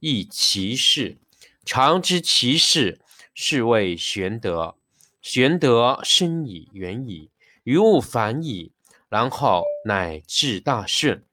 [0.00, 1.18] 亦其事，
[1.64, 3.00] 常知其事，
[3.34, 4.76] 是谓玄德。
[5.22, 7.30] 玄德深矣，远矣，
[7.64, 8.72] 于物反矣，
[9.08, 11.24] 然后乃至大顺。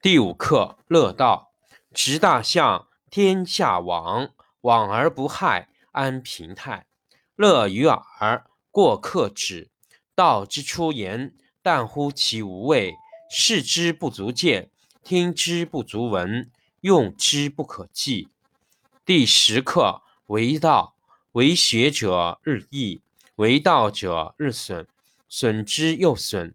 [0.00, 1.52] 第五课：乐道。
[1.92, 6.86] 执大象，天下往，往而不害，安平泰。
[7.36, 9.70] 乐于耳，过客止。
[10.14, 12.92] 道之出言，淡乎其无味；
[13.30, 14.70] 视之不足见。
[15.04, 18.28] 听之不足闻，用之不可记。
[19.04, 20.96] 第十课为道，
[21.32, 23.02] 为学者日益，
[23.36, 24.86] 为道者日损，
[25.28, 26.54] 损之又损，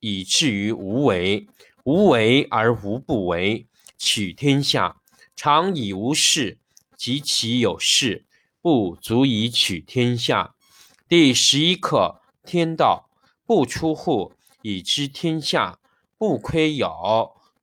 [0.00, 1.48] 以至于无为。
[1.84, 5.00] 无为而无不为，取天下
[5.34, 6.58] 常以无事，
[6.94, 8.26] 及其有事，
[8.60, 10.54] 不足以取天下。
[11.08, 13.08] 第十一课天道，
[13.46, 15.78] 不出户，以知天下；
[16.18, 17.35] 不窥有。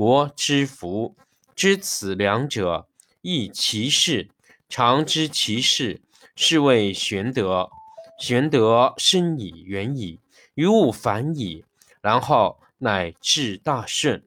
[0.00, 1.14] 国之福，
[1.54, 2.88] 知此两者，
[3.20, 4.30] 亦其事。
[4.66, 6.00] 常知其事，
[6.34, 7.68] 是谓玄德。
[8.18, 10.18] 玄德深矣，远矣，
[10.54, 11.66] 于物反矣，
[12.00, 14.24] 然后乃至大顺。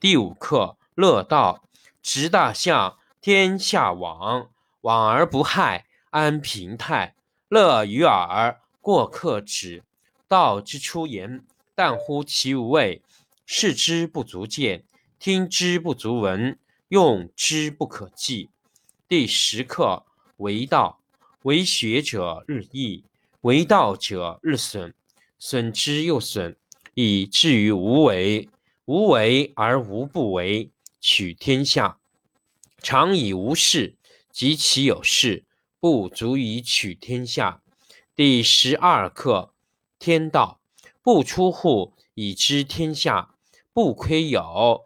[0.00, 1.62] 第五课：乐道。
[2.02, 4.50] 执大象，天下往，
[4.80, 7.14] 往而不害，安平泰。
[7.48, 9.84] 乐于耳，过客止。
[10.26, 11.44] 道之出言，
[11.76, 13.02] 淡乎其无味；
[13.46, 14.82] 视之不足见。
[15.26, 16.56] 听之不足闻，
[16.86, 18.48] 用之不可记。
[19.08, 20.06] 第十课
[20.36, 21.00] 为道，
[21.42, 23.02] 为学者日益，
[23.40, 24.94] 为道者日损，
[25.36, 26.54] 损之又损，
[26.94, 28.48] 以至于无为。
[28.84, 30.70] 无为而无不为，
[31.00, 31.98] 取天下
[32.78, 33.96] 常以无事，
[34.30, 35.44] 及其有事，
[35.80, 37.60] 不足以取天下。
[38.14, 39.52] 第十二课
[39.98, 40.60] 天道，
[41.02, 43.34] 不出户，以知天下；
[43.72, 44.85] 不窥有。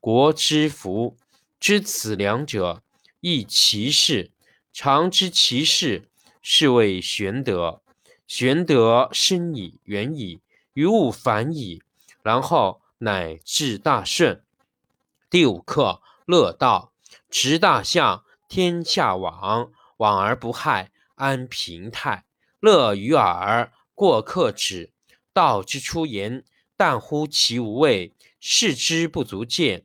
[0.00, 1.18] 国之福，
[1.60, 2.82] 知此两者，
[3.20, 4.30] 亦其事。
[4.72, 6.08] 常知其事，
[6.40, 7.82] 是谓玄德。
[8.26, 10.40] 玄德深矣，远矣，
[10.72, 11.82] 于物反矣，
[12.22, 14.42] 然后乃至大顺。
[15.28, 16.92] 第五课：乐道。
[17.28, 22.24] 执大象，天下往，往而不害，安平泰。
[22.58, 24.92] 乐于耳，过客止。
[25.32, 26.44] 道之出言，
[26.76, 29.84] 淡乎其无味；视之不足见。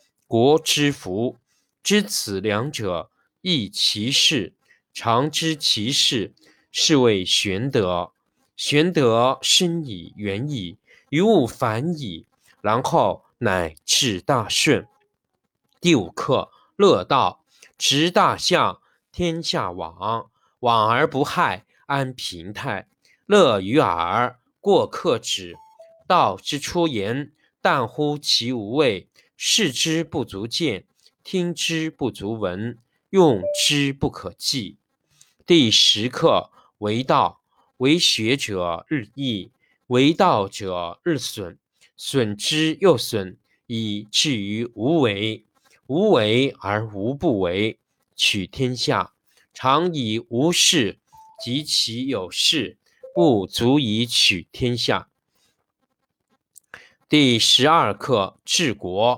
[0.31, 1.35] 国之福。
[1.83, 3.11] 知此两者，
[3.41, 4.53] 亦其事。
[4.93, 6.33] 常知其事，
[6.71, 8.13] 是谓玄德。
[8.55, 10.77] 玄德深矣，远矣，
[11.09, 12.25] 于物反矣，
[12.61, 14.87] 然后乃至大顺。
[15.81, 17.43] 第五课，乐道。
[17.77, 18.79] 执大象，
[19.11, 20.31] 天下往，
[20.61, 22.87] 往而不害，安平泰。
[23.25, 25.57] 乐于耳，过客止。
[26.07, 29.09] 道之出言，淡乎其无味；
[29.43, 30.85] 视之不足见，
[31.23, 32.77] 听之不足闻，
[33.09, 34.77] 用之不可计。
[35.47, 37.41] 第十课，为道。
[37.77, 39.49] 为学者日益，
[39.87, 41.57] 为道者日损，
[41.97, 43.35] 损之又损，
[43.65, 45.43] 以至于无为。
[45.87, 47.79] 无为而无不为，
[48.15, 49.13] 取天下
[49.55, 50.99] 常以无事，
[51.43, 52.77] 及其有事，
[53.15, 55.09] 不足以取天下。
[57.09, 59.17] 第十二课治国。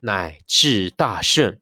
[0.00, 1.58] 乃至大圣。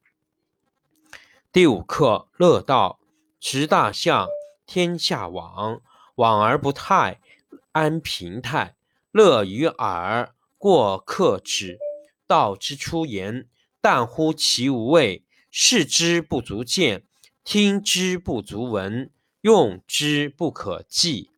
[1.52, 3.00] 第五课，乐道。
[3.38, 4.26] 执大象，
[4.64, 5.82] 天下往，
[6.14, 7.20] 往而不泰，
[7.72, 8.74] 安平泰。
[9.12, 11.78] 乐于耳，过客止。
[12.26, 13.46] 道之出言，
[13.82, 17.04] 淡乎其无味；视之不足见，
[17.44, 21.30] 听之不足闻，用之不可计。